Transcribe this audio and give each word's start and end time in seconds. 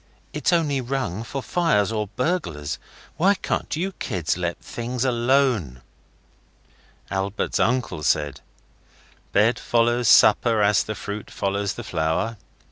It's 0.33 0.51
only 0.51 0.81
rung 0.81 1.23
for 1.23 1.43
fire 1.43 1.85
or 1.93 2.07
burglars. 2.07 2.79
Why 3.17 3.35
can't 3.35 3.75
you 3.75 3.91
kids 3.91 4.35
let 4.35 4.57
things 4.57 5.05
alone?' 5.05 5.83
Albert's 7.11 7.59
uncle 7.59 8.01
said 8.01 8.41
'Bed 9.31 9.59
follows 9.59 10.07
supper 10.07 10.63
as 10.63 10.81
the 10.85 10.95
fruit 10.95 11.29
follows 11.29 11.75
the 11.75 11.83
flower. 11.83 12.37